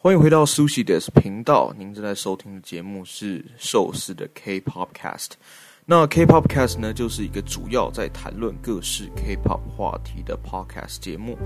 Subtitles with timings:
[0.00, 5.32] 欢迎回到 Sushi Desk 频道，您正在收听的节目是寿司的 K-Popcast。
[5.84, 11.36] 那 K-Popcast 呢，就是一个主要在谈论各式 K-Pop 话题的 Podcast 节目。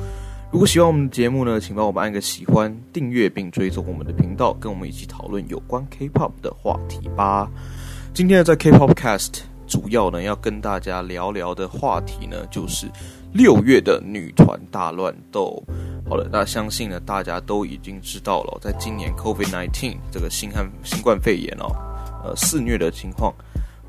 [0.52, 7.50] 如果喜欢我们的节目呢，请帮我们按个喜欢、订阅并追踪我们的频道，跟我们一起讨论有关 K-Pop 的话题吧。
[8.14, 9.40] 今天，在 K-Popcast
[9.72, 12.86] 主要呢要跟大家聊聊的话题呢，就是
[13.32, 15.64] 六月的女团大乱斗。
[16.06, 21.74] 好了，那相信呢大家都已经知道了，在今年 COVID-19 这个新汉新冠肺炎哦，
[22.22, 23.32] 呃肆虐的情况。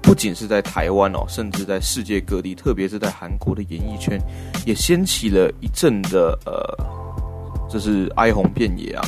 [0.02, 4.18] 不仅是在台湾哦，甚至在世界各地，特别是在韩国的演艺圈，
[4.66, 9.04] 也掀起了一阵的呃，这是哀鸿遍野啊。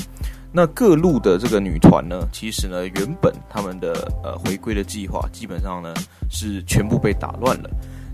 [0.56, 5.94] 那各路的这个女团呢，其实呢，原本他们的呃回归的计划，基本上呢
[6.30, 7.70] 是全部被打乱了。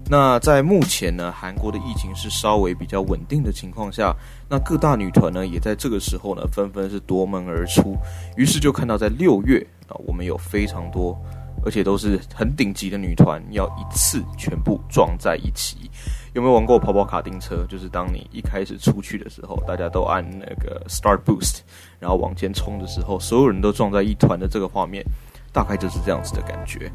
[0.10, 4.12] 那在目前呢，韩国的疫情是稍微比较稳定的情况下，
[4.50, 7.96] 那各大女团呢，也在这个时候呢，纷纷是夺门而出。
[8.36, 11.16] 于是就看到在六月啊，我们有非常多。
[11.64, 15.92] 而且都是很顶级的女团，要一次全部撞在一起。
[16.34, 17.66] 有没有玩过跑跑卡丁车？
[17.68, 21.60] 就是当你一开始出去的时候，大家都按那个 Start Boost，
[22.00, 25.04] 然后往前冲的时候，所有人都撞在一团的这个画面，
[25.52, 26.90] 大概就是这样子的感觉。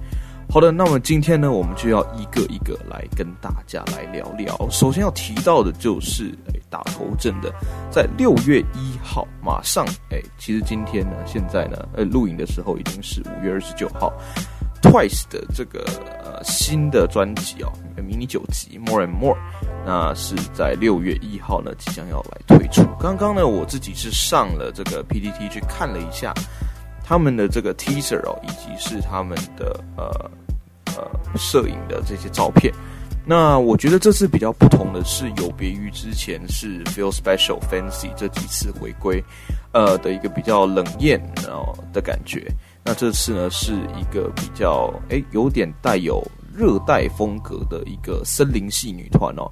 [0.48, 4.56] 好的，那么今天呢，我们就要一个一个来跟大家来聊聊。
[4.70, 7.52] 首先要提到的就是，诶，打头阵的，
[7.90, 14.10] 在六月一号，马上，诶，其实今天呢，现在呢，呃，录影的时候已经是五月二十九号。
[14.90, 15.84] Twice 的这个
[16.24, 19.36] 呃新的专辑哦，迷你九辑 More and More，
[19.84, 22.86] 那是在六月一号呢即将要来推出。
[23.00, 26.32] 刚刚呢我自己是上了这个 PPT 去看了一下
[27.04, 30.30] 他们的这个 Teaser 哦，以及是他们的呃
[30.96, 32.72] 呃摄影的这些照片。
[33.28, 39.20] 那我觉得这次比较不同的是，有别于之前是 Feel Special Fancy 这几次回归，
[39.72, 42.46] 呃的一个比较冷艳然后的感觉。
[42.88, 46.22] 那这次呢，是一个比较诶，有点带有
[46.54, 49.50] 热带风格的一个森林系女团哦。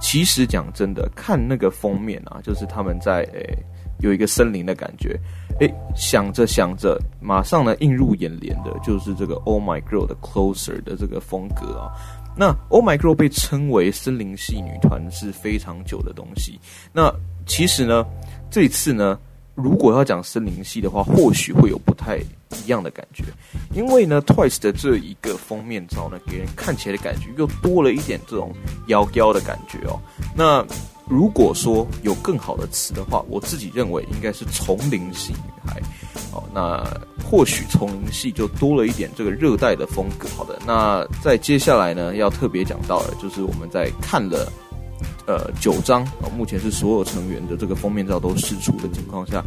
[0.00, 3.56] 其实讲真的，看那个封面啊，就是他们在诶
[4.00, 5.16] 有一个森林的感觉。
[5.60, 11.94] 诶，想着想着，马上呢映入眼帘的就是这个 Oh My Girl 的 Closer 的这个风格啊。
[12.36, 16.58] 那 Oh My Girl 被称为森林系女团是非常久的东西。
[16.92, 17.14] 那
[17.46, 18.04] 其实呢，
[18.50, 19.16] 这次呢。
[19.54, 23.24] 如果要讲森林系的话，或许会有不太一样的感觉，
[23.74, 28.52] 因为呢，Twice 的这一个封面照呢，给人看起来的感觉又多了一点这种
[28.88, 30.00] 妖娇的感觉哦。
[30.36, 30.64] 那
[31.08, 35.80] 如果说有更好的词的话，我自己认为应该是丛林系女孩。
[36.32, 36.82] 哦，那
[37.24, 40.28] 或许丛林系就多了一点这个热带的风格。
[40.36, 44.52] 好的，那在接下来呢，要特别讲到的，就是我们在看了。
[45.26, 49.42] 呃，九张啊，目前是所有成员的这个封面照都释出的情况下，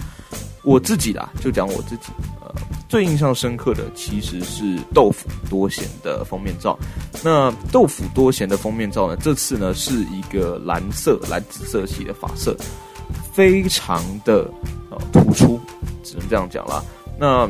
[0.63, 2.51] 我自己啦，就讲我自己，呃，
[2.89, 6.77] 最印象深刻的其实是豆腐多贤的封面照。
[7.23, 12.55] 那豆腐多贤的封面照呢，这次呢是一个蓝色、蓝紫色系的发色，
[13.31, 14.49] 非常的
[14.89, 15.59] 呃突出，
[16.03, 16.83] 只能这样讲啦。
[17.19, 17.49] 那。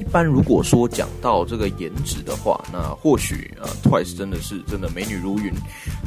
[0.00, 5.52] 一般如果说讲到这个颜值的话，那或许呃，Twice 真的是真的美女如云，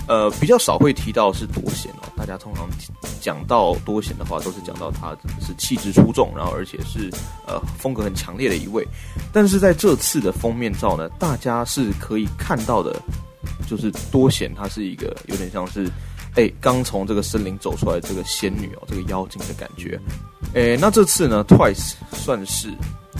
[0.07, 2.09] 呃，比较少会提到是多贤哦。
[2.17, 2.67] 大家通常
[3.19, 7.09] 讲到多贤的话，都是讲到她是气质出众，然后而且是
[7.47, 8.85] 呃风格很强烈的一位。
[9.31, 13.01] 但是在这次的封面照呢，大家是可以看到的，
[13.67, 15.89] 就是多贤她是一个有点像是
[16.35, 19.99] 哎刚从这个森林走出来这个仙女哦，这个妖精的感觉。
[20.53, 22.69] 哎，那这次呢，Twice 算是。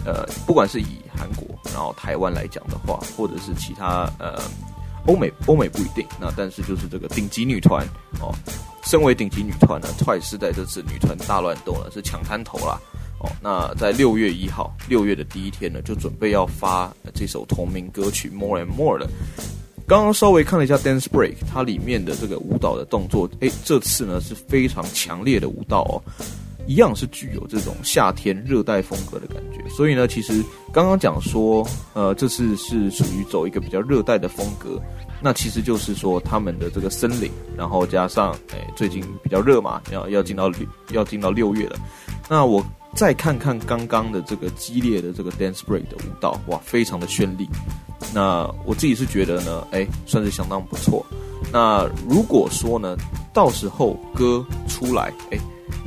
[0.03, 4.41] 呃，不管是以韩国，然后台湾来讲的话，或者是其他呃
[5.07, 6.05] 欧美，欧美不一定。
[6.19, 7.85] 那但是就是这个顶级女团
[8.19, 8.33] 哦，
[8.83, 12.79] 身为顶级女团呢，Twice 在这次女团大乱斗呢是抢滩头啦
[13.19, 13.29] 哦。
[13.41, 19.09] 那在六月一号，六月的第一天呢，就准备要发这首同名歌曲《More and More》了。
[19.87, 26.01] 刚刚稍微看了一下 Dance Break，它里面的这个舞蹈的动作，诶，这次呢是非常强烈的舞蹈哦。
[26.67, 34.81] 一样是具有这种夏天热带风格的感觉，所以呢，其实刚刚讲说，呃，这次是属于走一个比较热带的风格，
[35.21, 40.51] 那其实就是说他们的这个森林，然后加上，哎，最近比较热嘛，要要进到
[40.91, 41.77] 要进到六月了，
[42.29, 42.63] 那我
[42.95, 47.49] 再看看刚刚的这个激烈的这个 dance break 的舞蹈，哇，非常的绚丽，
[48.13, 51.05] 那我自己是觉得呢，哎，算是相当不错。
[51.51, 52.95] 那如果说呢，
[53.33, 55.39] 到时候歌出来，哎。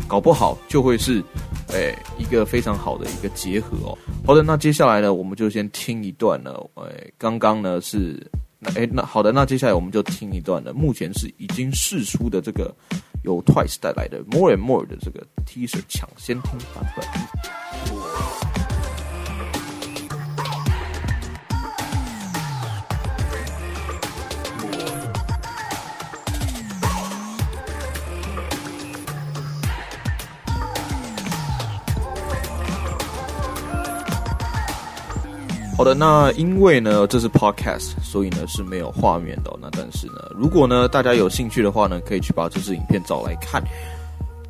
[0.07, 1.23] 搞不好就会是，
[1.69, 3.99] 诶、一个非常好的一个结合哦。
[4.27, 8.25] 好的，那接下来呢，我们就先听一段呢，诶、刚刚呢是
[8.59, 10.73] 那诶，那好的，那接下来我们就听一段呢。
[10.75, 12.75] 目前是已经试出的这个
[13.25, 18.54] 由 Twice 带来的 More and More 的这个 Teaser 抢先听版本。
[35.77, 39.59] 好的，那因为呢，这是 podcast，所以呢是没有画面的哦。
[39.61, 43.63] 那但是呢，如果呢大家有兴趣的话呢，可以去把这支影片找来看。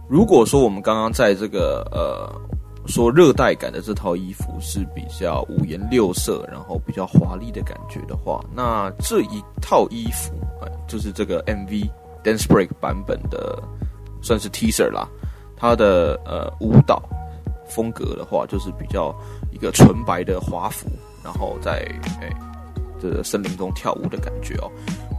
[0.06, 2.31] 如果说我们刚刚在这个呃
[2.87, 10.35] 说热带感的这套衣服是比较五颜六色，然后比较华丽的感觉的话，那这一套衣服，
[10.87, 11.88] 就是这个 MV
[12.23, 13.61] Dance Break 版本的，
[14.20, 15.09] 算是 teaser 啦。
[15.56, 17.03] 它的呃舞蹈
[17.67, 19.15] 风格的话，就是比较
[19.50, 20.87] 一个纯白的华服。
[21.25, 21.85] 然后在
[22.21, 22.31] 哎，
[23.00, 24.71] 这个森林中跳舞的感觉哦，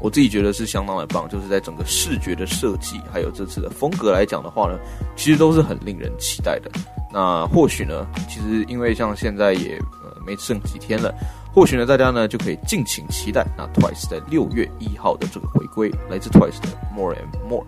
[0.01, 1.27] 我自己觉得是相当的棒。
[1.27, 4.77] 就是在整个视觉的设计，还有这次的风格来讲的话呢，
[5.15, 6.71] 其实都是很令人期待的。
[7.11, 11.13] 那或许呢，其实因为像现在也呃没剩几天了，
[11.53, 17.65] 或许呢大家呢就可以敬请期待那 Twice 在六月一号的这个回归，来自 Twice 的 More and More。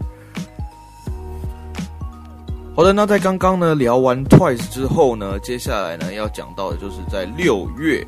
[2.75, 8.06] 好的，那在刚刚呢聊完 Twice 之后呢，接下来呢要讲到的就是在六月。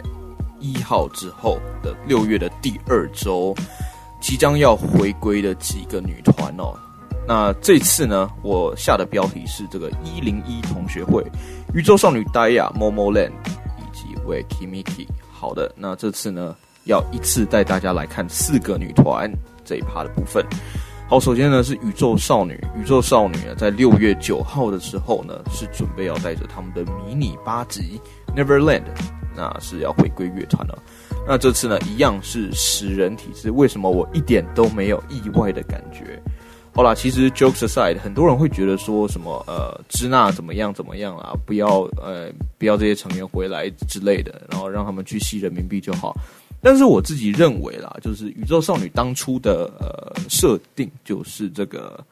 [0.59, 3.55] 一号之后的六月的第二周，
[4.19, 6.73] 即将要回归的几个女团哦。
[7.27, 11.23] 那这次呢，我下的标题是这个一零一同学会、
[11.73, 13.31] 宇宙少女 Dia、Momoland
[13.77, 15.07] 以及 Weki Meki。
[15.31, 19.31] 好的，那这次呢，要一次带大家来看四个女团
[19.63, 20.43] 这一趴的部分。
[21.07, 28.01] 好，首先呢是宇宙少女，宇宙少女呢在六月九号的时候呢，是准备要带着他们的迷你八辑
[28.35, 28.83] Neverland。
[29.39, 30.77] 那是要回归乐团了。
[31.25, 33.49] 那这次呢，一样是十人体制。
[33.51, 36.21] 为什么我一点都没有意外的感觉？
[36.73, 41.33] 好啦，其实 jokes aside，很多人会觉得说什么呃，支那怎么样怎么样啊？
[41.45, 46.15] 不要呃，不要这些成员回来之类的，然后让他们去吸人民币就好。
[46.61, 52.03] 但是我自己认为啦，就是宇宙少女当初的呃设定就是这个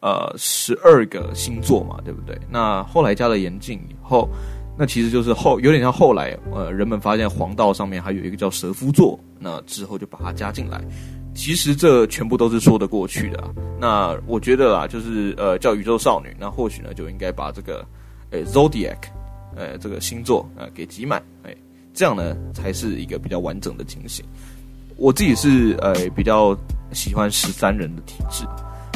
[0.00, 2.38] 呃十二个星座嘛，对不对？
[2.50, 4.28] 那后来加了严禁以后。
[4.78, 10.80] 那其实就是后有点像后来，呃，人们发现黄道上面还有一个叫蛇夫座，那之后就把它加进来。
[11.34, 13.42] 其实这全部都是说得过去的。
[13.80, 17.84] 那我觉得啦，就是呃叫宇宙少女，那或许呢就应该把这个，
[18.30, 18.98] 诶 Zodiac，
[19.56, 21.56] 呃这个星座呃给挤满，诶
[21.92, 24.24] 这样呢才是一个比较完整的情形。
[24.96, 26.56] 我自己是呃比较
[26.92, 28.44] 喜欢十三人的体制。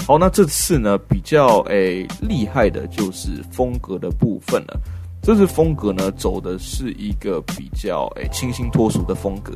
[0.06, 4.80] 好，那这次呢比较诶厉害的就是风格的部分了。
[5.22, 9.54] 这次风格呢，走的是一个比较诶清新脱俗的风格。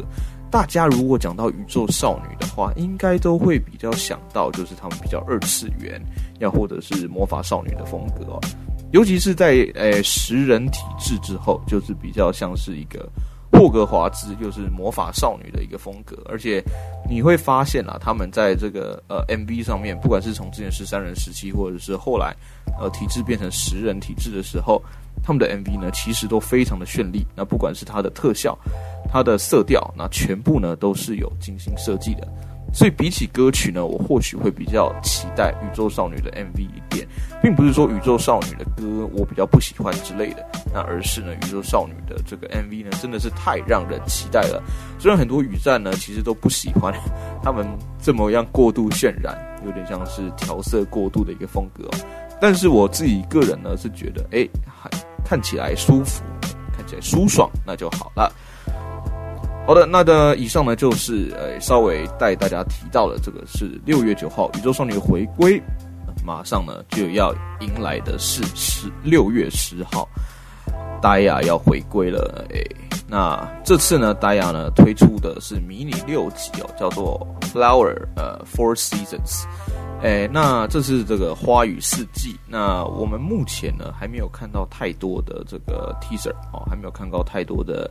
[0.48, 6.00] 大家如果讲到宇宙少女的话，应该都会比较想到就是他们比较二次元，
[6.38, 8.40] 要或者是魔法少女的风格哦。
[8.92, 13.10] 尤其是在诶食人体质之后，就是比较像是一个
[13.58, 16.16] 霍格华兹，就是魔法少女的一个风格。
[16.26, 16.62] 而且
[17.08, 22.36] 你会发现啊，他们在这个呃 MV 上面，不管是从之前十三人时期，或者是后来
[22.78, 24.80] 呃体制变成十人体制的时候。
[25.24, 27.26] 他们的 MV 呢，其实都非常的绚丽。
[27.34, 28.56] 那不管是它的特效、
[29.10, 32.28] 它的色调，那全部呢都是有精心设计的。
[32.72, 37.06] 所以比起歌曲呢，我或许会比较期待宇宙少女的 MV 一点，
[37.42, 44.62] 并不是说宇宙少女的歌我比较不喜欢之类的，那而是呢，宇宙少女的这个 MV 呢，真的是太让人期待了。
[44.98, 46.92] 虽然很多雨站呢，其实都不喜欢
[47.42, 47.66] 他们
[48.02, 51.88] 这么样过度渲染，有点像是调色过度的一个风格。
[52.38, 54.46] 但是我自己个人呢，是觉得，哎，
[55.24, 56.22] 看起来舒服，
[56.76, 58.30] 看起来舒爽，那就好了。
[59.66, 65.60] 好的，那的以上呢，就是呃，稍微带大家提到的这个是六月九号宇宙少女回归，
[66.24, 70.08] 马上呢就要迎来的是十六月十号
[71.02, 72.46] ，Dia 要回归了。
[72.50, 72.64] 诶，
[73.08, 79.46] 那这次呢，Dia 呢推出的是迷你六辑哦，叫做 Flower 呃 Four Seasons。
[80.00, 82.36] 哎，那这是这个花语四季。
[82.46, 87.90] 那我们目前呢还没有看到太多的这个 teaser 哦，还没有看到太多的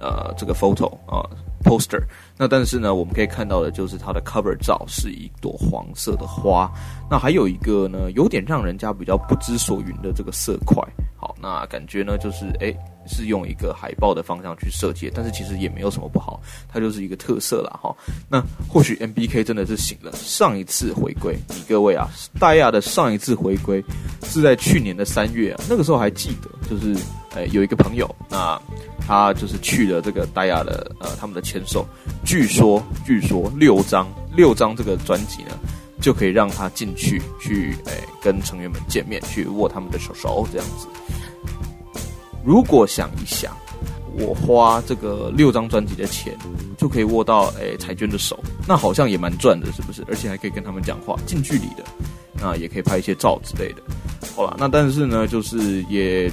[0.00, 1.22] 呃这个 photo 啊
[1.62, 2.02] poster。
[2.36, 6.70] 那但是呢，我们可以看到的就是它的 cover 照是一朵黄色的花。
[7.10, 10.82] 那还有一个呢，有点让人家比较不知所云的这个色块。
[11.20, 12.74] 好，那感觉呢就是哎。
[13.06, 17.96] 是用一个海报的方向去设计，但是其实也没有什么不好，它就是一个特色啦哈。
[18.28, 22.06] 那或许 MBK 真的是醒了，上一次回归，你各位啊，
[22.38, 23.82] 戴亚的上一次回归
[24.24, 26.94] 是在去年的三月啊，那个时候还记得，就是
[27.34, 28.60] 呃，有一个朋友，那
[29.00, 31.84] 他就是去了这个 Dia 的呃他们的签售，
[32.24, 35.58] 据说据说六张六张这个专辑呢，
[36.00, 40.86] 就可以让他进去去诶跟成员们见面，去握他们的手手这样子。
[42.44, 43.56] 如果想一想，
[44.14, 46.36] 我花这个六张专辑的钱，
[46.78, 50.04] 就可以握到诶彩娟的手，那好像也蛮赚的，是不是？
[50.08, 51.84] 而且还可以跟他们讲话，近距离的，
[52.40, 53.82] 那也可以拍一些照之类的。
[54.34, 56.30] 好了，那但是呢，就是也。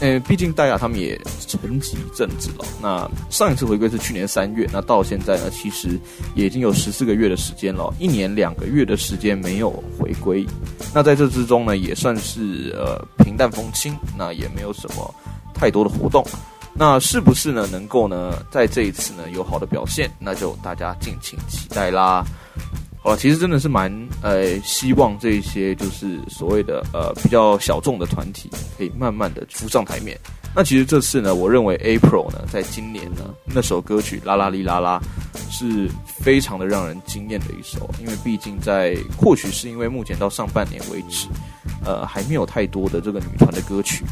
[0.00, 2.64] 诶，毕竟戴亚他们也沉寂一阵子了。
[2.82, 5.98] 那上一次回归是去年三月，那到现在呢，其实
[6.34, 10.46] 也已经有十四个月的时间了，一年两个月的时间没有回归。
[10.94, 15.14] 那在这之中呢，也算是呃平淡风轻，那也没有什么
[15.54, 16.24] 太多的活动。
[16.76, 20.10] 那是不是呢，能够呢在这一次呢有好的表现？
[20.18, 22.24] 那就大家敬请期待啦。
[23.00, 30.18] 好了，其实真的是蛮呃希望这些就是所谓的呃比较小众的团体可以慢慢的浮上台面。
[30.54, 35.00] 那其实这次呢，我认为 April 呢，在今年呢那首歌曲《啦啦哩啦啦》
[35.50, 41.26] 是非常的让人惊艳的一首，因为毕竟在或许是因为目前到上半年为止，
[41.84, 44.04] 呃还没有太多的这个女团的歌曲。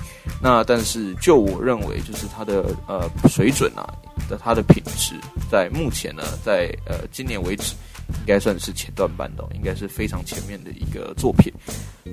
[0.42, 3.86] 那但是就我认为，就是它的呃水准啊
[4.28, 5.14] 的它的品质，
[5.50, 7.74] 在目前呢，在呃今年为止。
[8.22, 11.52] 应该算是前段班的，应该是非常前面的一个作品，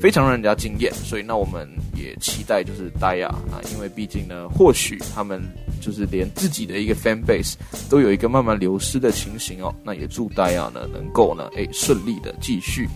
[0.02, 0.92] 非常让人家惊艳。
[0.92, 5.40] 所以那我们也期待就是戴亚啊，因为毕竟呢，或许他们
[5.80, 7.54] 就是连自己的一个 fan base
[7.92, 9.74] 都有一个慢慢流失的情形哦。
[9.84, 12.90] 那也祝戴亚呢能够呢，诶顺利的继续，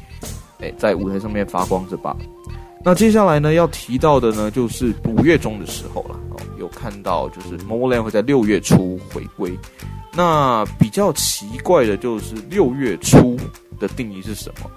[0.59, 2.17] 诶在舞台上面发光着吧。
[2.83, 6.19] 那接下来呢要提到的呢，就是五月中的时候了，
[6.83, 9.57] 看到就是 MOMOLAND 会在六月初回归。
[10.11, 13.37] 那比较奇怪的就是六月初
[13.79, 14.69] 的定义是什么？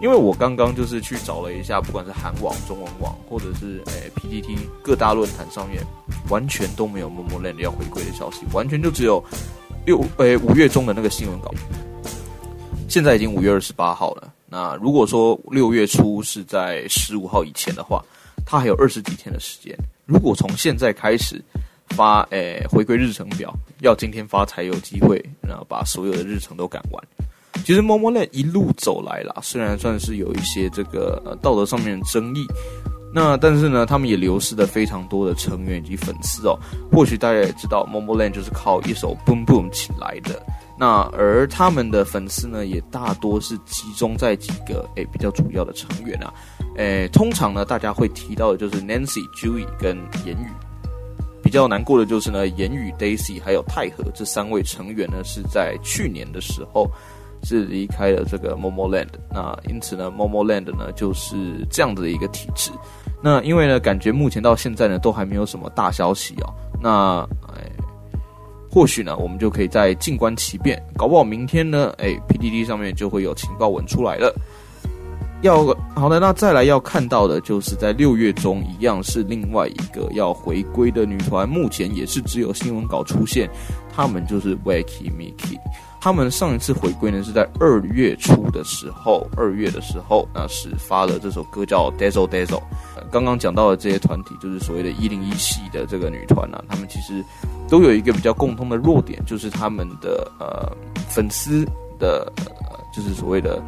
[0.00, 5.80] 因为我刚刚就是去找了一下，不管是韩网、中文网，或者是诶、PTT 各大论坛上面，
[6.28, 9.24] 完全都没有 MOMOLAND 要回归的消息，完全就只有
[9.86, 11.54] 六诶五月中的那个新闻稿。
[12.88, 18.04] 现在已经五月二十八号了，那如果说六月初是在十五号以前的话，
[18.44, 19.76] 它还有二十几天的时间。
[20.08, 21.38] 如果从现在开始，
[21.90, 27.04] 发诶、回归日程表要今天发才有机会，然后把所有的日程都赶完。
[27.62, 32.46] 其实 MOMO LAN 一路走来啦，虽然算是有一些这个呃道德上面的争议，
[33.12, 36.58] 那但是呢，他们也流失了非常多的成员以及粉丝哦。
[36.90, 40.42] 或许大家也知道，MOMOLAND 就是靠一首 Boom Boom 起来的。
[40.78, 46.32] 那而他们的粉丝呢，也大多是集中在几个诶、比较主要的成员啊。
[46.76, 50.46] 诶、通常呢，大家会提到的就是 Nancy、Jui 跟言语。
[51.42, 56.90] 比较难过的就是呢，言语、Daisy 还有泰和这三位成员呢，是在去年的时候
[57.42, 59.08] 是离开了这个 MOMOLAND。
[59.32, 62.70] 那因此呢，MOMOLAND 呢就是这样子的一个体制。
[63.22, 66.54] 那因为呢，感觉目前到现在呢都还没有什么大消息哦。
[66.82, 67.20] 那
[67.54, 67.72] 诶，
[68.78, 74.32] 或许呢，我们就可以再静观其变，搞不好明天呢，哎，PDD 上面就会有情报文出来了。
[75.42, 83.50] 要好的，那再来要看到的就是在六月中一样是另外一个要回归的女团，目前也是只有新闻稿出现，
[83.92, 85.58] 他们就是 Wacky Miki，
[86.00, 92.62] 他们上一次回归呢是在二月初的时候，二月的时候那是发了这首歌叫 Dazzle Dazzle。
[93.10, 97.24] 刚刚讲到的这些团体就是所谓的一零一系的这个女团啊，他们其实
[97.68, 100.76] 都有一个比较共通的弱点，就是他们的呃
[101.08, 101.64] 粉丝
[101.98, 103.62] 的，呃，就是所谓的。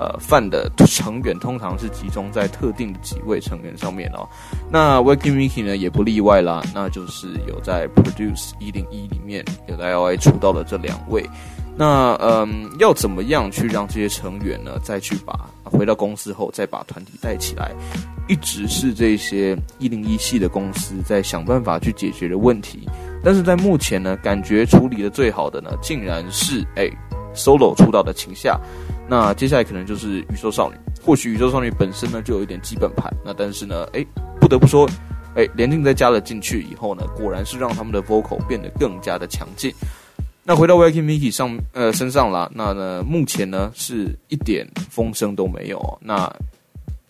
[0.00, 4.28] 呃，饭的成员通常是集中在特定的几位成员上面哦。
[4.70, 11.28] 那 Weki Miki 呢也不例外啦，那就是有在 Produce 一零一里面有在 L A 出道的这两位。
[11.76, 17.72] 那嗯，要怎么样去让这些成员呢再去把回到公司后再把团体带起来，
[18.28, 22.88] 一直是这些一零一系的公司在想办法去解决的问题。
[23.22, 26.90] 但是在目前呢，感觉处理的最好的呢，竟然是哎
[27.34, 28.58] Solo 出道的晴夏。
[29.08, 34.04] 那接下来可能就是宇宙少女，或许宇宙少女本身呢就有一点基本盘，那但是呢，哎，
[34.40, 34.88] 不得不说，
[35.34, 39.72] 哎，连静在加了进去以后呢，果然是让他们的 vocal 变得更加的强劲。
[40.44, 45.98] 那回到 Viking Miki 上呃身上啦，那呢目前呢是一点风声都没有。
[46.02, 46.30] 那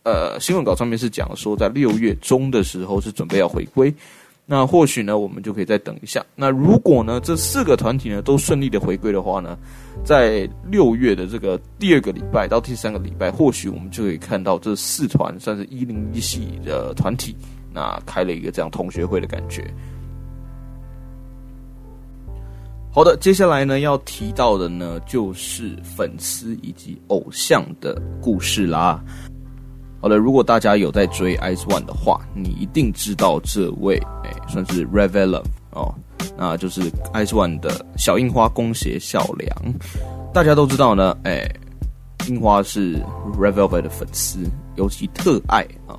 [0.02, 3.94] 呃新闻稿上面是讲说在六月中的时候是准备要回归。
[4.50, 6.24] 那或许呢，我们就可以再等一下。
[6.34, 9.58] 那如果呢，这四个团体呢都顺利的回归的话呢，
[10.02, 17.36] 在六月的这个第二个礼拜到第三个礼拜，或许我们就可以看到这四团算是一零一系的团体，
[17.74, 19.62] 那开了一个这样同学会的感觉。
[22.90, 29.04] 好的，接下来呢要提到的呢就是粉丝以及偶像的故事啦。
[30.00, 35.92] 好了，如果大家有在追 Ice One 的话，你一定知道这位，哎，算是 RevVelov 哦，
[36.36, 39.74] 那就是 Ice One 的小樱花弓鞋小梁。
[40.32, 41.50] 大家都知道呢，哎，
[42.28, 43.02] 樱花是
[43.36, 44.38] revelve 的粉丝，
[44.76, 45.98] 尤其特爱啊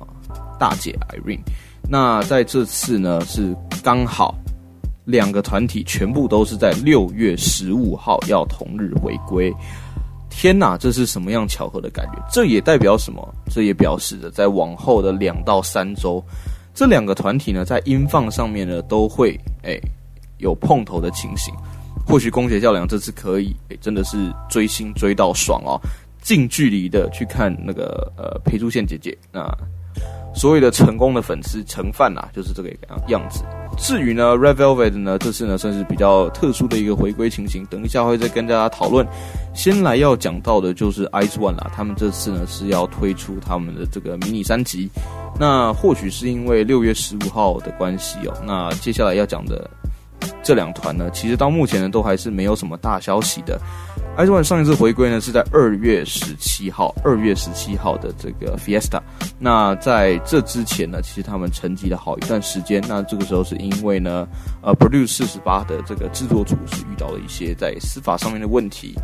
[0.58, 1.40] 大姐 Irene。
[1.88, 4.34] 那在这次呢，是刚好
[5.04, 9.52] 两个团体全部都是在六月十五号要同日回归。
[10.30, 12.24] 天呐，这是什么样巧合的感觉？
[12.32, 13.34] 这也代表什么？
[13.50, 16.24] 这也表示着在往后的两到三周，
[16.72, 19.78] 这两个团体呢，在音放上面呢，都会哎
[20.38, 21.52] 有碰头的情形。
[22.06, 25.76] 或许弓鞋孝良这次可以哎，真的是追星追到爽哦，
[26.22, 29.46] 近距离的去看那个呃裴珠泫姐姐那。
[30.32, 33.42] 所谓的成功的粉丝成饭呐，就是这个样样子。
[33.80, 39.04] 至于呢，Red Velvet 呢，这次呢算是比较特殊的一个回归情形，等一下会再跟大家讨论。
[39.54, 44.88] 先来要讲到的就是 Ice One 啦，他们这次呢是要推出他们的这个迷你三辑。
[45.38, 48.34] 那或许是因为六月十五号的关系哦。
[48.46, 49.68] 那接下来要讲的
[50.42, 53.58] 这两团呢，其实到目前呢都还是没有什么大消息的。
[54.18, 59.00] IZ*ONE 上一次回归呢是在二月十七号，二月十七号的这个 Fiesta。
[59.38, 62.84] 那在这之前呢，其实他们沉寂了好一段时间。
[62.86, 64.28] 那这个时候是因为呢，
[64.62, 68.94] 呃，Produce 四十八的这个制作组是遇到了一些在司法上面的问题。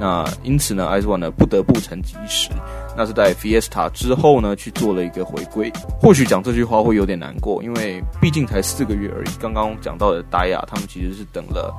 [0.00, 2.50] 那因此呢，IZ*ONE 呢不得不沉寂一时。
[2.96, 5.70] 那是在 Fiesta 之后呢去做了一个回归。
[6.00, 9.28] 或许讲这句话会有点难过，因为毕竟才四个月而已。
[9.40, 11.72] 刚刚讲到的 Dia，他们其实是等了。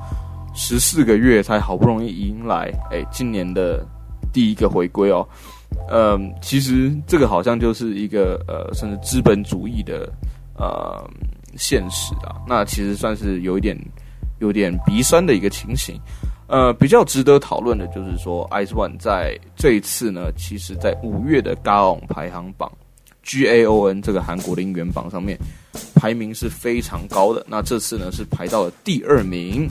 [0.56, 3.86] 十四个月才好不容易迎来，哎，今年的
[4.32, 5.26] 第一个回归哦。
[5.90, 10.10] 嗯，其实这个好像就是一个呃，甚至资本主义的
[10.56, 11.08] 呃
[11.56, 12.40] 现实啊。
[12.48, 13.78] 那其实算是有一点
[14.38, 16.00] 有点鼻酸的一个情形。
[16.48, 22.70] 呃，比较值得讨论的就是说，IZ*ONE 在这一次呢，其实在五月的 Gaon 排行榜
[23.22, 25.36] G A O N 这个韩国的音源榜上面
[25.96, 27.44] 排名是非常高的。
[27.48, 29.68] 那这次呢是排到了第二名。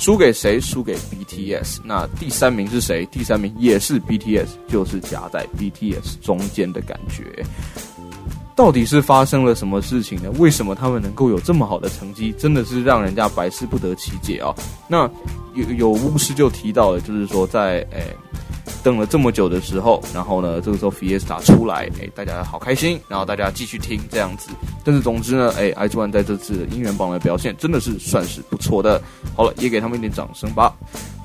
[0.00, 0.58] 输给谁？
[0.58, 1.78] 输给 BTS。
[1.84, 3.04] 那第三名是谁？
[3.12, 7.44] 第三名也是 BTS，就是夹在 BTS 中间的感觉。
[8.56, 10.30] 到底是发生了什么事情呢？
[10.38, 12.32] 为什么他们能够有这么好的成绩？
[12.38, 14.54] 真的是让人家百思不得其解啊！
[14.88, 15.08] 那
[15.54, 18.16] 有有巫师就提到了，就是说在诶。
[18.82, 24.50] 等了这么久的时候，然后呢，这个时候 Fiesta 出来，哎，大家好开心，然后大家继续听这样子。
[24.84, 29.00] 但是总之呢，哎，IG One 在这次的音源榜的表现真的是算是不错的。
[29.36, 30.74] 好了，也给他们一点掌声吧。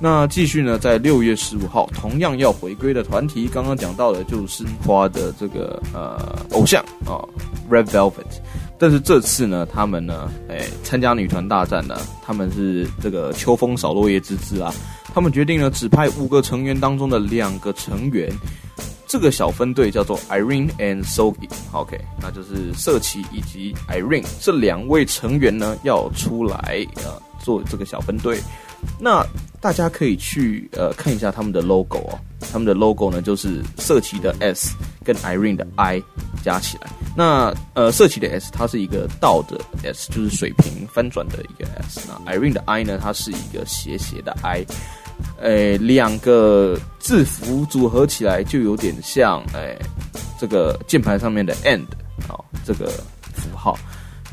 [0.01, 7.23] 那继续呢，在六月十五号，同样要回归的团体，刚刚讲到的就是花的这个呃偶像啊
[7.69, 8.25] ，Red Velvet。
[8.85, 14.71] 但是这次呢，他们呢，哎，参加女团大战呢，他们是这个秋风扫落叶之姿啊。
[15.11, 18.31] 他们决定呢，只派五个成员当中的两个成员，
[19.07, 21.49] 这个小分队叫做 Irene and Sogi。
[21.71, 28.39] OK，那就是社奇以及 Irene 这两位成员呢要出来呃做这个小分队。
[28.99, 29.25] 那
[29.59, 32.19] 大家可以去呃看一下他们的 logo 哦，
[32.51, 36.01] 他们的 logo 呢就是社奇的 S 跟 Irene 的 I
[36.43, 36.89] 加起来。
[37.15, 42.01] 那呃社奇的 S 它是一个倒的 S，就是水平翻转的一个 S。
[42.07, 44.65] 那 Irene 的 I 呢，它是一个斜斜的 I。
[45.41, 49.77] 诶，两个字符组合起来就有点像诶，
[50.37, 51.85] 这个键盘上面的 and
[52.27, 52.91] 啊，这个
[53.33, 53.77] 符号。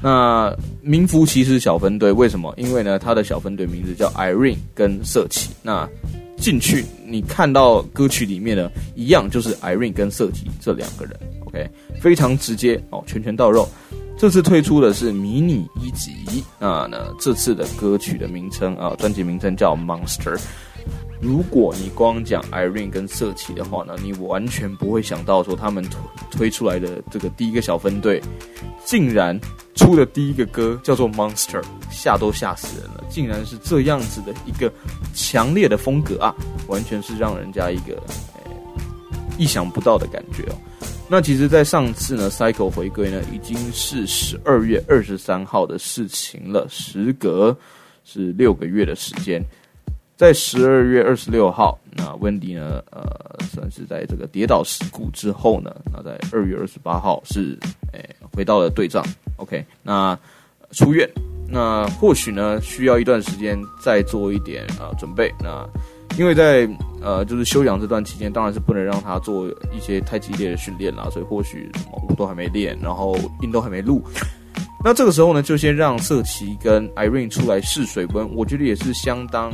[0.03, 2.53] 那名副其实小分队，为什么？
[2.57, 5.51] 因为呢，他的小分队名字叫 Irene 跟社奇。
[5.63, 5.89] 那
[6.37, 11.17] 进去你看到歌曲里面呢，一样就是 Irene 跟社奇这两个人。
[11.47, 13.69] OK，非常直接哦，拳拳到肉。
[14.19, 16.13] 这次推出的是迷你一辑
[16.59, 20.39] 啊，那这次的歌曲的名称啊，专辑名称叫 Monster。
[21.23, 26.01] 如果你光讲 Irene 跟社奇的话呢，你完全不会想到说他们推
[26.33, 28.21] 推出来的这个第一个小分队，
[28.85, 29.41] 竟然
[29.77, 33.05] 出的第一个歌叫做 Monster，吓都吓死人了！
[33.09, 34.71] 竟然是这样子的一个
[35.15, 36.35] 强烈的风格啊，
[36.67, 38.03] 完全是让人家一个、
[39.39, 40.59] 意想不到的感觉哦。
[41.09, 47.57] 那其实，在上次呢，Cycle 回归呢，已经是十二月二十三号的事情了，时隔
[48.03, 49.41] 是六个月的时间。
[50.23, 53.05] 在十二月二十六号，那 Wendy 呢，呃，
[53.53, 57.59] 算是在这个跌倒事故之后呢，那在二月二十八号是，
[57.93, 57.99] 哎，
[58.33, 59.05] 回到了队长
[59.39, 60.17] ，OK，那
[60.71, 61.11] 出院，
[61.49, 65.69] 那或许呢需要一段时间再做一点、呃、准备，那
[66.17, 66.69] 因为在
[67.03, 74.01] 呃就是休养这段期间，当然是不能让他做一些太激烈的训练啦，所以或许什么舞都还没练，然后音都还没录。
[74.85, 79.53] 那这个时候呢，就先让社奇跟 Irene 出来试水温，我觉得也是相当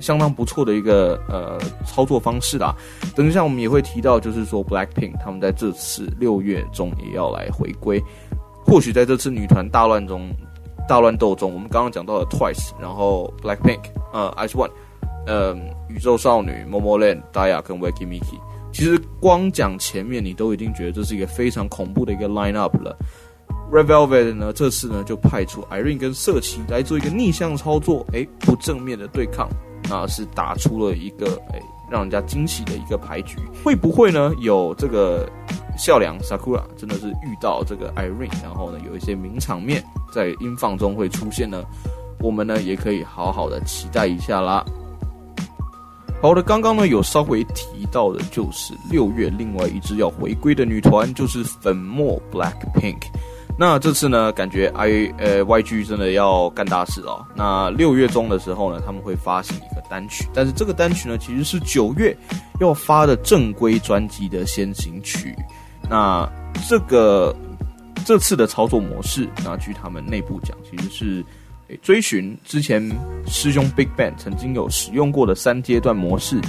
[0.00, 2.74] 相当不错的一个呃操作方式啦。
[3.14, 8.02] 等一下我们也会提到，就是说 Blackpink 他们在这次六月中也要来回归。
[8.64, 10.30] 或许在这次女团大乱中、
[10.88, 13.80] 大乱斗中，我们刚刚讲到了 Twice，然后 Blackpink，
[14.12, 14.70] 呃，IZ*ONE，
[15.26, 15.56] 呃，
[15.88, 18.38] 宇宙少女 Momoland、Daya 跟 Weki Miki，
[18.72, 22.96] 其实光讲前面，你都已经觉得这是一个非常恐怖的一个 line up 了。
[23.72, 29.48] revelvet 呢，这次呢就派出 Irene 跟色琪来做一个逆向操作，诶，不正面的对抗，
[29.90, 33.36] 那是打出了一个诶让人家惊喜的一个牌局。
[33.64, 34.32] 会不会呢？
[34.38, 35.28] 有这个
[35.76, 41.64] 孝良 Sakura 真的是遇到这个 Irene，然后呢有一些名场面在音放中会出现呢？
[42.20, 44.64] 我们呢也可以好好的期待一下啦。
[46.22, 53.00] 好的，刚刚呢有稍微提到的就是六月另外一支要回归的女团就是粉末 Blackpink。
[53.58, 57.24] 那这次呢，感觉 I 呃 YG 真的要干大事哦。
[57.34, 62.16] 那六月中的时候呢，他们会发行一个单曲，但是这个单曲呢，其实是九月
[62.60, 65.34] 要发的正规专辑的先行曲。
[65.90, 66.26] 那
[66.68, 67.34] 这个
[68.06, 71.24] 这次的操作模式，那据他们内部讲，其实是
[71.68, 72.80] 诶追寻之前
[73.26, 76.40] 师兄 BigBang 曾经有使用过的三阶段模式，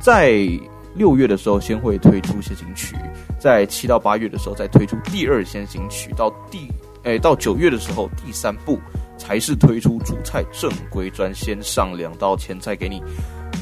[0.00, 0.48] 在。
[0.94, 2.96] 六月的时候先会推出先行曲，
[3.38, 6.66] 在七到八月的时候再推出第二先行曲，到第
[7.04, 8.80] 诶、到九月的时候第三部
[9.18, 13.02] 才是推出主菜正规专，先上两道前菜给你，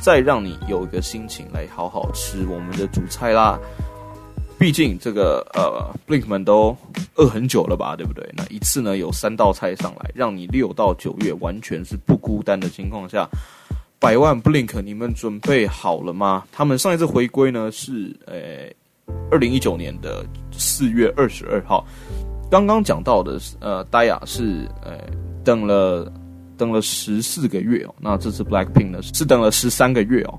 [0.00, 3.58] 再让你有一个心情来好好吃我们的主菜啦。
[4.58, 6.74] 毕竟这个呃 Blink 们都
[7.16, 8.26] 饿很久了吧，对不对？
[8.34, 13.28] 那一次呢有三道菜上来，让你六到九月完全是不孤单的情况下。
[13.98, 16.44] 百万 Blink，你们准备好了吗？
[16.52, 18.34] 他们上一次回归呢是呃
[19.30, 21.86] 二零一九年的四月二十二号。
[22.50, 25.00] 刚刚讲到的呃 Daya 是呃
[25.46, 26.12] 等了
[26.56, 30.36] 等了十四个月哦，那这次 Blackpink 呢是等了十三个月哦。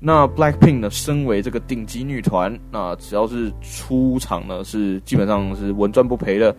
[0.00, 6.56] 那 Blackpink 呢，身为这个顶级女团，那只要是出场呢，是基本上是稳赚不赔的。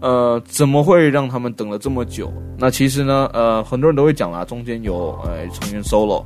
[0.00, 2.30] 呃，怎么会让他们等了这么久？
[2.58, 6.22] 那其实呢，呃，很多人都会讲啦，中间有呃成员 solo，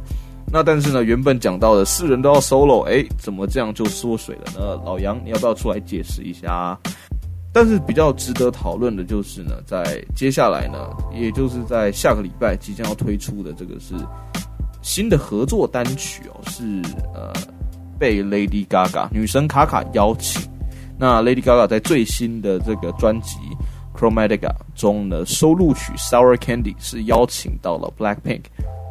[0.50, 4.82] 那但是呢，原本讲到的四人都要 solo，哎，怎么这样就缩水了呢？
[4.84, 6.76] 老杨，你要不要出来解释一下？
[7.52, 13.94] 但是比较值得讨论的就是呢，在接下来呢，也就是在下个礼拜即将要推出的这个是
[14.82, 16.82] 新的合作单曲哦，是
[17.14, 17.32] 呃
[17.98, 20.42] 被 Lady Gaga 女神卡卡邀请，
[20.98, 23.38] 那 Lady Gaga 在最新的这个专辑。
[23.98, 28.42] Chromatica 中呢收录曲 Sour Candy 是邀请到了 Blackpink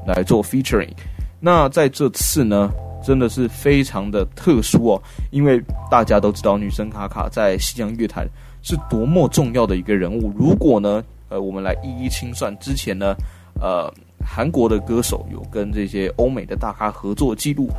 [0.06, 0.92] 来做 featuring。
[1.40, 2.70] 那在这次呢，
[3.02, 8.28] 真的是非常的特殊哦，因为大家都知道女神卡卡在西洋乐坛
[8.68, 10.30] 是多么重要的一个人物。
[10.36, 13.16] 如果呢，呃，我们来一一清算之前呢，
[13.62, 13.90] 呃，
[14.26, 17.70] 韩国的歌手有跟这些欧美的大咖合作记录。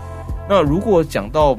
[0.48, 1.54] 那如果讲到，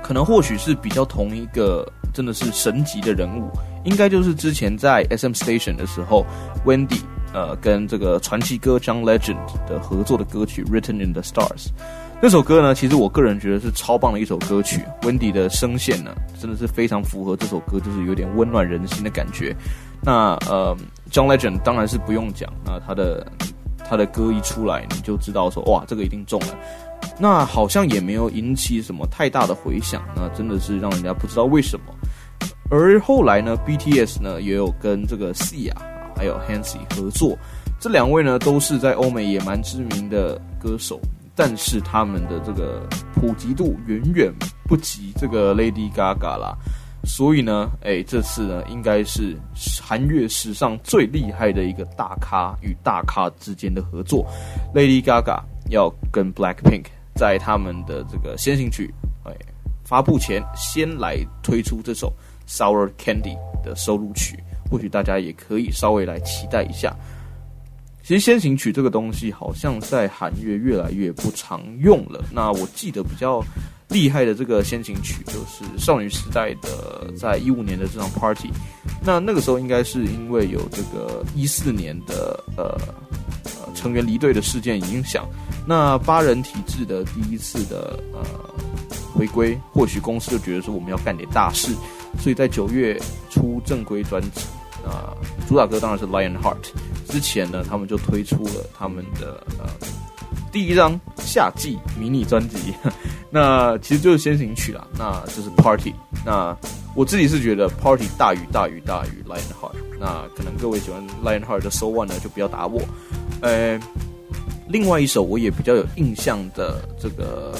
[0.00, 1.84] 可能或许是比较同一个。
[2.14, 3.50] 真的是神级的人物，
[3.82, 6.24] 应该就是之前在 SM Station 的时候
[6.64, 7.00] ，Wendy
[7.32, 9.34] 呃跟这个传奇歌 John Legend
[9.66, 11.66] 的合作的歌曲《Written in the Stars》。
[12.24, 14.82] 那首歌呢，其实我个人觉得是超棒的一首歌曲。
[15.02, 16.10] Wendy 的声线呢，
[16.40, 19.54] 真的是非常符合这首歌，就是有点温暖人心的感觉。
[20.00, 20.74] 那呃
[21.10, 23.30] ，John Legend 当然是不用讲，那他的
[23.86, 26.58] 他的歌一出来，你就知道说哇，这个一定中了。
[27.18, 31.84] 那好像也没有引起什么太大的回响，那真的是让人家不知道为什么。
[32.70, 35.74] 而后来呢，BTS 呢也有跟这个 Sia
[36.16, 37.36] 还有 Hansi 合作，
[37.78, 40.98] 这两位呢都是在欧美也蛮知名的歌手，
[41.34, 44.32] 但是他们的这个普及度远远
[44.64, 46.56] 不及这个 Lady Gaga 啦。
[47.04, 49.36] 所以呢，哎，这次呢应该是
[49.82, 54.26] 韩乐史上最厉害的一个大咖与大咖之间的合作
[54.74, 58.92] ，Lady Gaga 要跟 Blackpink 在他们的这个先行曲
[59.24, 59.32] 哎
[59.84, 62.12] 发布前先来推出这首。
[62.46, 64.38] Sour Candy 的收录曲，
[64.70, 66.94] 或许大家也可以稍微来期待一下。
[68.06, 72.22] 其实先行曲这个东西，好像在韩乐越来越不常用了。
[72.30, 73.42] 那我记得比较
[73.88, 78.50] 厉害的这个先行曲，就是少女时代的在一五年的这场 Party。
[79.02, 82.78] 那那个时候应该是因为有这个一四年的呃
[83.44, 85.26] 呃成员离队的事件影响，
[85.66, 88.22] 那八人体制的第一次的呃
[89.14, 91.74] 回归，或许公司就觉得说我们要干点大事。
[92.20, 94.42] 所以在九月出正规专辑，
[94.84, 95.16] 啊，
[95.48, 96.56] 主打歌当然是《Lionheart》。
[97.08, 99.66] 之前呢，他们就推出了他们的呃
[100.50, 102.74] 第一张夏季迷你专辑，
[103.30, 105.94] 那其实就是先行曲啦，那就是 Party。
[106.24, 106.56] 那
[106.94, 109.74] 我自己是觉得 Party 大于大于大于 Lionheart。
[110.00, 112.82] 那可能各位喜欢 Lionheart 的 So One 呢，就不要打我。
[113.40, 113.78] 呃，
[114.68, 117.54] 另外一首我也比较有印象的这个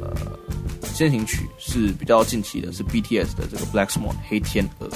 [0.00, 0.10] 呃
[0.82, 4.88] 先行曲是比较近期的，是 BTS 的这个 Black Swan 黑天鹅。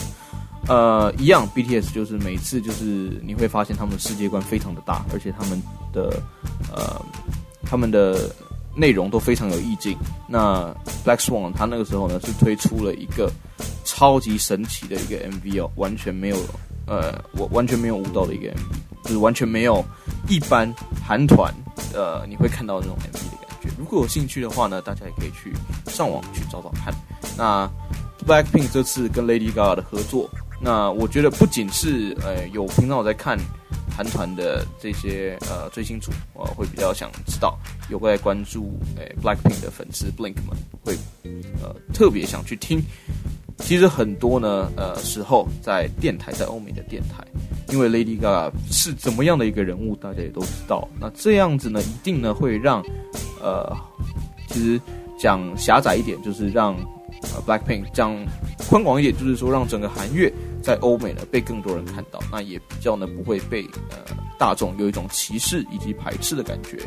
[0.68, 5.61] 呃，一样，BTS 就是每次就是你会发现他们的世界观非常的大，而且他们
[5.92, 6.23] 的
[6.73, 7.01] 呃
[7.64, 8.31] 他们的
[8.77, 9.96] 内容都非常有意境。
[10.29, 10.73] 那
[11.05, 13.33] Black Swan 他那个时候呢是推出了一个
[13.85, 16.37] 超级神奇的一个 MV 哦，完全没有
[16.87, 19.85] 呃我完全没有舞蹈的一个 MV，就是完全没有
[20.29, 20.73] 一般
[21.05, 21.53] 韩团
[21.94, 23.68] 呃你会看到那种 MV 的感觉。
[23.77, 25.53] 如果有兴趣的话呢，大家也可以去
[25.90, 26.94] 上网去找找看。
[27.37, 27.68] 那
[28.27, 30.31] Blackpink 这次跟 Lady Gaga 的合作。
[30.61, 33.38] 那我觉得不仅是呃有平常我在看
[33.96, 40.96] 韩团的这些呃追星族，我会比较想知道，有在关注诶、呃、Blackpink 的粉丝 Blink 们会
[41.62, 42.83] 呃特别想去听。
[43.59, 47.25] 其实很多呢呃时候在电台，在欧美的电台，
[47.68, 50.88] 因为 Lady Gaga 是怎么样的一个人物，大家也都知道。
[50.99, 52.83] 那这样子呢，一定呢会让
[53.42, 53.75] 呃
[54.49, 54.81] 其实
[55.18, 56.75] 讲狭窄一点，就是让
[57.23, 58.16] 呃 Blackpink 讲
[58.68, 60.33] 宽广一点，就是说让整个韩乐。
[60.62, 63.96] 在欧美呢，被更多人看到，那也比较呢不会被呃
[64.38, 66.79] 大众有一种歧视以及排斥的感觉。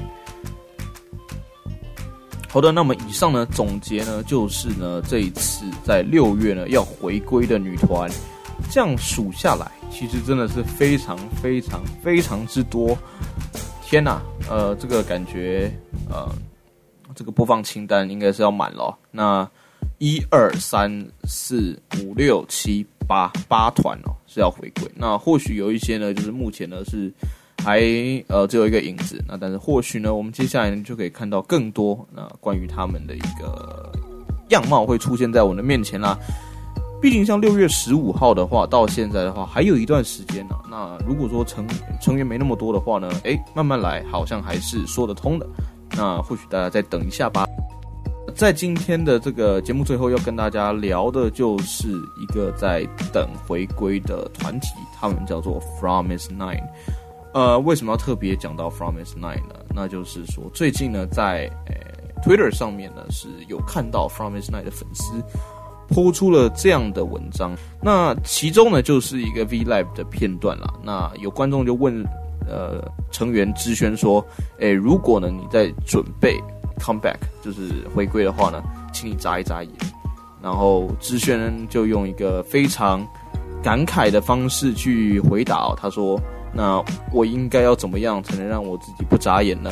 [2.49, 8.09] 好的，那么以上呢总结呢就是呢这一次在六月呢要回归的女团，
[8.69, 12.95] 这样数下来，其实真的是非常非常非常之多。
[13.81, 15.71] 天哪，呃，这个感觉
[16.09, 16.31] 呃，
[17.15, 18.95] 这个播放清单应该是要满了。
[19.09, 19.49] 那
[19.97, 20.89] 一二三
[21.23, 22.85] 四五六七。
[23.07, 27.11] 八八团哦是要回归，那或许有一些呢，就是目前呢是
[27.63, 27.81] 还
[28.27, 33.91] 呃只有一个影子，那但是或许呢，我们接下来就可以看到更多那关于他们的一个
[34.49, 36.17] 样貌会出现在我们的面前啦。
[37.01, 40.55] 毕竟像六月十五号的话，到现在的话还有一段时间呢。
[40.71, 41.67] 那如果说成
[42.01, 45.45] 成员没那么多的话呢，诶，慢慢来，好像还是说得通的。
[45.97, 47.45] 那或许大家再等一下吧。
[48.35, 54.69] 在今天的这个节目最后，要跟大家聊的就是一个在等回归的团体，
[54.99, 56.63] 他们叫做 From Is Nine。
[57.33, 59.55] 呃，为什么要特别讲到 From Is Nine 呢？
[59.73, 65.13] 那就是说，最近呢，在呃 Twitter 上面呢，是有看到 From Is Nine 的粉丝
[65.89, 67.55] po 出了这样的文章。
[67.81, 70.73] 那其中呢，就是一个 V Live 的片段啦。
[70.83, 72.03] 那有观众就问
[72.47, 74.25] 呃成员之轩说
[74.59, 76.37] ：“诶，如果呢你在准备？”
[76.83, 79.71] Come back 就是回归的话呢，请你眨一眨眼。
[80.41, 83.07] 然后智轩就用一个非常
[83.63, 86.19] 感慨的方式去回答，他说
[86.53, 89.71] ：“那我应该要怎么样才能让我自己不眨眼呢？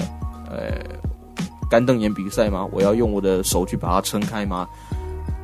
[0.50, 0.80] 呃，
[1.69, 2.65] 干瞪眼比赛吗？
[2.71, 4.65] 我要用我的手去把它撑开吗？”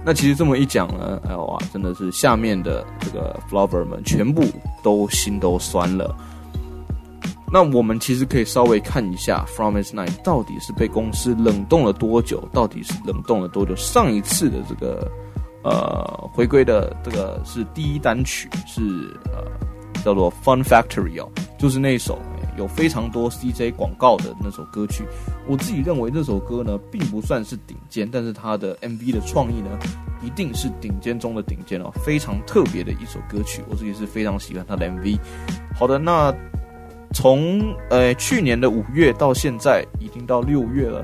[0.05, 4.45] 那其实这么一讲呢，哎哇，真的是下面的这个 Flower 们全部
[4.81, 6.15] 都心都酸了。
[7.49, 12.43] 那我们其实可以稍微看一下 From its night 到底是被公司冷冻了多久？
[12.51, 13.73] 到底是冷冻了多久？
[13.77, 15.09] 上一次的这个
[15.63, 18.81] 呃回归的这个是第一单曲，是
[19.31, 19.45] 呃
[20.03, 22.19] 叫做 Fun Factory 哦，就是那首
[22.57, 25.05] 有非常多 CJ 广告的那首歌曲。
[25.47, 29.69] 我自己认为这首歌呢，并不算是顶尖，但是它的 MV 的创意呢，
[30.21, 33.63] 一定是顶尖中的顶尖哦，非常特别的一首歌曲。
[33.69, 35.17] 我自己是非常喜欢它的 MV。
[35.73, 36.35] 好的，那。
[37.13, 41.03] 从呃去年的五月到现在，已经到六月了，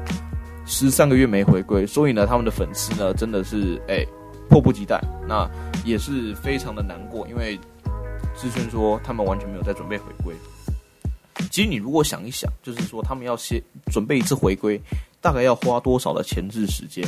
[0.65, 4.05] 十三个月没回归，所以呢，他们的粉丝呢真的是哎
[4.49, 5.49] 迫不及待，那
[5.83, 7.59] 也是非常的难过，因为
[8.35, 10.33] 志轩说他们完全没有在准备回归。
[11.49, 13.61] 其实你如果想一想，就是说他们要先
[13.91, 14.79] 准备一次回归，
[15.21, 17.03] 大概要花多少的前置时间？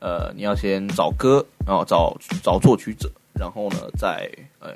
[0.00, 4.30] 呃，你要先找歌，然后找找作曲者，然后呢再
[4.60, 4.70] 呃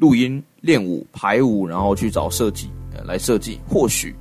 [0.00, 2.68] 录音、练舞、排舞，然后去找设计。
[2.92, 4.12] 呃来设计，或许，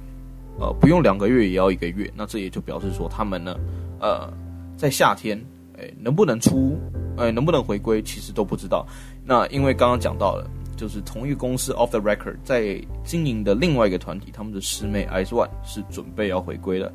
[0.59, 2.07] 呃，不用两个月，也要一个月。
[2.15, 3.55] 那这也就表示说，他们呢，
[3.99, 4.31] 呃，
[4.77, 5.43] 在夏天，
[5.75, 6.77] 诶，能不能出，
[7.17, 8.85] 诶，能不能回归，其实都不知道。
[9.25, 16.93] 那因为刚刚讲到了，就是同一个公司 Off the Record 在经营的另外一个团体，他们的师妹 Ice One 是准备要回归了。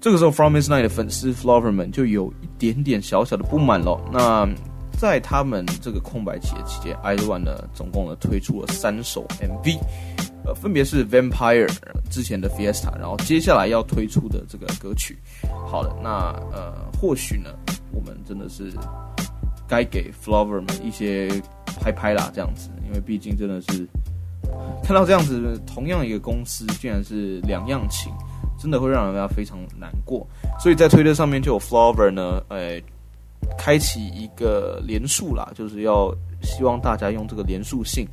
[0.00, 4.00] 这个时候，From Is Night 的粉丝 Flower 们就有一点点小小的不满了。
[4.10, 4.48] 那
[4.98, 9.78] 在他们这个空白期的期间，IZ*ONE 呢，总共呢推出了三首 MV。
[10.44, 11.68] 呃，分别是 Vampire
[12.08, 15.18] 之前的 Fiesta，然后接下来要推出的这个歌曲。
[15.66, 17.50] 好的，那呃，或许呢，
[17.90, 18.72] 我们真的是
[19.66, 21.28] 该给 Flower 们一些
[21.80, 23.88] 拍拍啦，这样子，因为毕竟真的是
[24.84, 28.12] 看到这样子，同样一个公司竟然是两样情，
[28.56, 30.24] 真的会让人家非常难过。
[30.60, 32.80] 所以在推特上面就有 Flower 呢，呃，
[33.58, 38.06] 开启一个连署啦，就是要希望大家用这个连署信。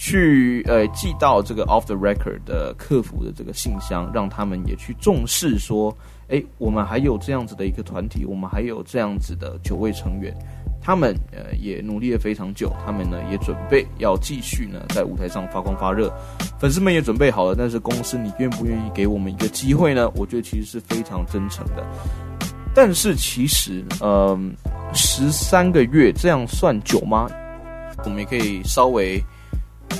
[0.00, 5.92] 去呃寄到这个 Off the Record 的客服的这个信箱，让他们也去重视说，
[6.28, 10.32] 哎，我们还有这样子的一个团体，我们还有这样子的九位成员，
[10.80, 16.12] 他们呃也努力了非常久，他们呢也准备要继续呢在舞台上发光发热，
[16.60, 20.08] 粉丝们也准备好了，但是公司你愿不愿意给我们一个机会呢？
[20.14, 21.84] 我觉得其实是非常真诚的，
[22.74, 24.38] 但是其实呃
[24.94, 27.28] 十三个月这样算久吗？
[28.04, 29.22] 我们也可以稍微。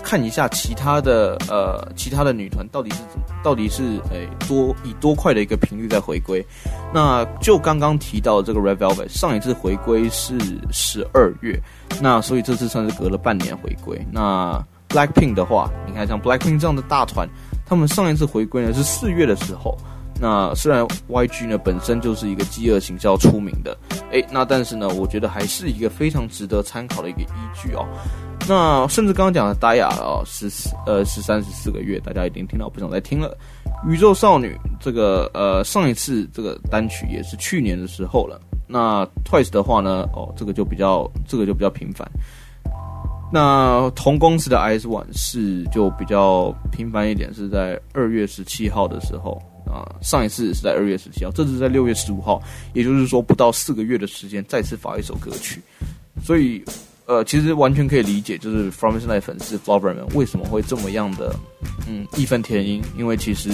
[0.03, 6.45] 看一下其他的呃，其他的女团到底是怎，到底是诶、多以多快的一个频率在回归？
[6.93, 10.39] 那就刚刚提到这个 Red Velvet 上一次回归是
[10.71, 11.59] 十二月，
[12.03, 13.99] 那所以这次算是隔了半年回归。
[14.13, 17.27] 那 Blackpink 的话，你看像 Blackpink 这样的大团，
[17.67, 19.77] 他们上一次回归呢是四月的时候。
[20.21, 23.77] 那虽然 YG 呢本身就是一个饥饿行销出名的，
[24.11, 27.87] 诶，那但是呢，我觉得还是一个非常值得参考的一个依据哦。
[28.49, 33.37] 那甚至刚刚讲的 Daya 哦，十四呃十三十四个月，大家已经听到不想再听了。
[33.87, 38.41] 宇宙少女这个呃上一次这个单曲也是去年的时候了。
[38.67, 42.11] 那 Twice 的话呢，哦这个就比较这个就比较频繁。
[43.31, 55.61] 那同公司的 IZ*ONE 是就比较频繁一点，是在二月十七号的时候啊，上一次是在二月十七号，这次在六月十五号，也就是说不到四个月的时间再次发一首歌曲，
[56.23, 56.65] 所以。
[57.09, 61.35] 呃，其实完全可以理解，就是 Fromis 的粉丝 Flower 们为什么会这么样的，
[61.89, 63.49] 嗯，义愤填膺，因为其实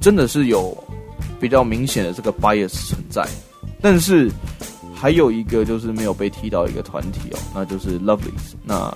[0.00, 0.76] 真的是有
[1.40, 3.24] 比较明显的这个 bias 存在，
[3.80, 4.28] 但是
[4.92, 8.92] 还有一个就是没有被踢到一个团体哦，那就是 Lovelyz 那。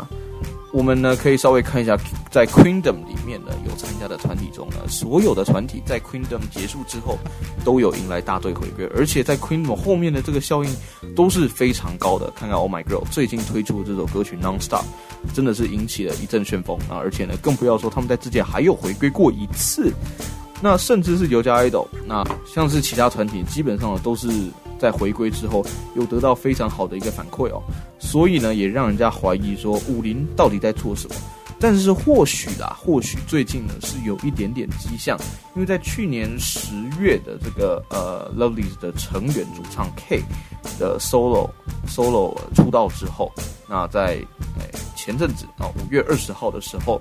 [0.72, 1.96] 我们呢可以稍微看一下，
[2.30, 7.18] 在 Queendom 里面呢有参加的团体中呢，所有的团体在 Queendom 结束之后
[7.64, 10.70] 都有迎来大队回归，而且在 Queendom 后面的这个效应
[11.16, 12.30] 都是非常高的。
[12.36, 14.84] 看看 Oh My Girl 最近推出的这首歌曲 Non-Stop，
[15.32, 16.96] 真的是引起了一阵旋风啊！
[16.96, 19.90] 而且呢，更不要说他们在之前还有回归过一次，
[20.60, 24.28] 那甚至是尤加 idol，那像是其他团体基本上都是。
[24.78, 25.64] 在回归之后，
[25.96, 27.62] 又得到非常好的一个反馈哦，
[27.98, 31.14] 所以呢，也让人家怀疑说武林到底在做什么。
[31.60, 35.18] 但是或许啦，或许最近呢是有一点点迹象，
[35.56, 40.22] 因为在去年十月的这个呃 Lovelies 的成员主唱 K
[40.78, 41.50] 的 solo
[41.88, 43.32] solo 出道之后，
[43.68, 44.24] 那在
[45.08, 47.00] 前阵子啊五月二十号的时候。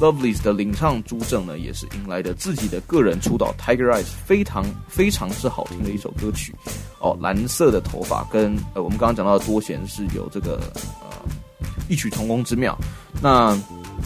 [0.00, 6.52] ，Lovelys 的领唱朱正呢，也是迎来的自己的个人出道《Tiger Eyes》，非常非常之好听的一首歌曲
[6.98, 7.16] 哦。
[7.20, 10.60] 蓝色的头发跟呃，我们刚刚讲到的多贤是有这个
[11.00, 11.06] 呃
[11.88, 12.76] 异曲同工之妙。
[13.22, 13.56] 那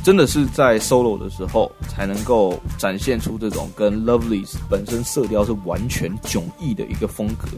[0.05, 7.49] 真的是在 solo 的时候才能够展现出这种跟 Lovelys 本身色调是完全迥异的一个风格。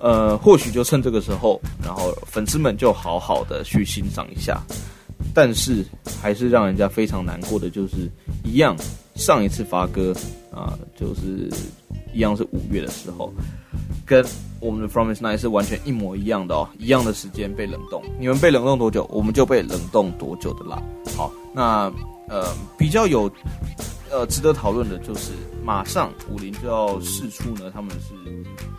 [0.00, 4.60] 呃，或许就趁这个时候，然后粉丝们就好好的去欣赏一下。
[5.34, 5.84] 但是
[6.22, 8.08] 还是让人家非常难过的，就是
[8.44, 8.76] 一样，
[9.14, 10.14] 上一次发歌
[10.50, 11.50] 啊，就是
[12.12, 13.32] 一样是五月的时候，
[14.04, 14.24] 跟
[14.60, 18.02] 我们的 Fromis Night 是完全一模一样的哦，一样的时间被冷冻。
[18.18, 20.82] 你们被冷冻多久，我们就被冷冻多久的啦。
[21.16, 21.92] 好，那
[22.28, 23.30] 呃比较有
[24.10, 28.14] 呃值得讨论的就是，马上武林就要释出呢，他们是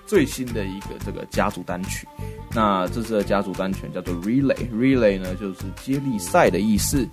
[0.05, 2.07] 最新的一个这个家族单曲。
[2.53, 7.07] 那这次的家族单曲叫做 Relay，Relay 呢就是接力赛的意思，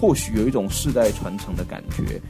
[0.00, 2.20] 或许有一种世代传承的感觉。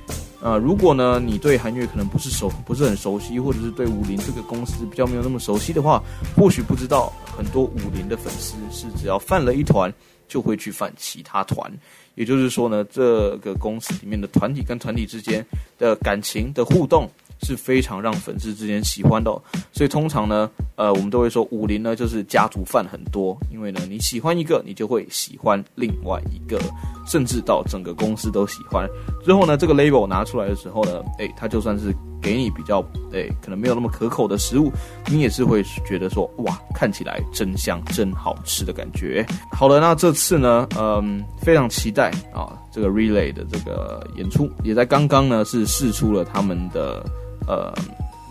[0.44, 6.02] 啊，如果呢你对韩月可能不是熟，不是很熟悉，或者是对武林这个公司比较没有那么熟悉的话，
[6.36, 9.90] 或许不知道很多武林的粉丝是只要犯了一团
[10.28, 11.72] 就会去犯其他团，
[12.14, 15.42] 也就是说呢，这个公司里面的团体跟团体之间
[15.78, 17.10] 的感情的互动。
[17.42, 19.42] 是非常让粉丝之间喜欢的哦，
[19.72, 26.58] 所以通常呢，呃，我们都会说武林呢就是家族饭很多，因为呢你喜欢一个，你就会喜欢另外一个，
[27.06, 28.88] 甚至到整个公司都喜欢。
[29.22, 31.94] 最后呢，这个 label 拿出来的时候呢，诶，他就算是
[32.24, 32.82] 给你比较
[33.12, 34.72] 诶可能没有那么可口的食物，
[35.06, 39.24] 你也是会觉得说哇，看起来真香，真好吃的感觉。
[39.52, 47.04] 好了，那这次呢，嗯，非常期待啊，这个 Relay 的这个演出也在刚刚呢是试出了他们的。
[47.46, 47.70] 呃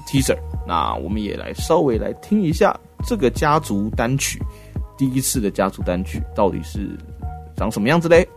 [0.08, 0.36] ，teaser，
[0.68, 2.76] 那我们也来稍微来听一下
[3.06, 4.42] 这个家族单曲，
[4.98, 6.98] 第一次的家族单曲到底是
[7.56, 8.28] 长什么样子嘞？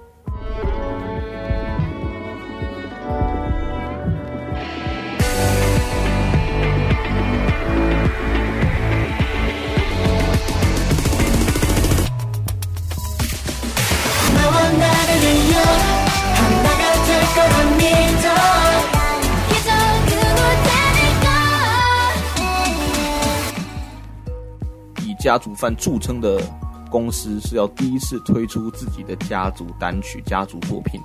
[25.27, 26.41] 家族饭著称的
[26.89, 31.01] 公司是要第一次推出自己的家族单曲、家族作品，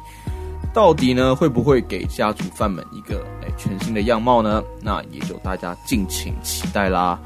[0.76, 4.62] 到底呢会不会给家族饭们一个诶全新的样貌呢？
[4.80, 7.20] 那也就大家敬请期待啦。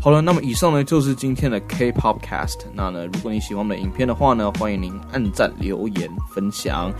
[0.00, 2.60] 好了，那么以上呢就是今天的 K-Popcast。
[2.72, 6.90] 那呢，如果你喜欢我们的影片的话呢，欢迎您按赞、留言、分享。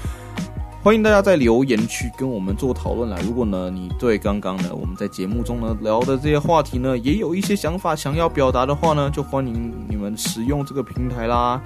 [0.89, 3.19] 欢迎大家在留言区跟我们做讨论啦。
[3.23, 11.61] 如果呢，你对刚刚呢我们在节目中呢聊的这些话题呢，也有一些想法想要表达的话呢，就欢迎你们使用这个平台啦。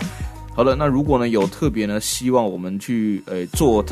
[0.56, 3.84] 好的，那如果呢有特别呢希望我们去呃做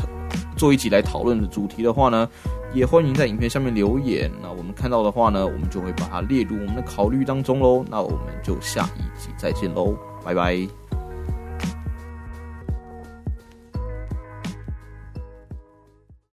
[0.57, 2.27] 做一集来讨论的主题的话呢，
[2.73, 4.29] 也欢迎在影片下面留言。
[4.43, 7.85] 那我们看到的话呢，我们就会把它列入我们的考虑当中喽。
[7.89, 10.80] 那我们就下一集再见喽，拜拜。